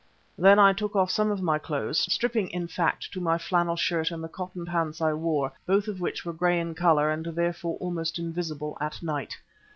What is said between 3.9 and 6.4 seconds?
and the cotton pants I wore, both of which were